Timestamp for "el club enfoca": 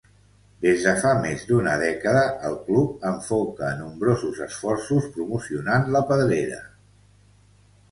2.49-3.69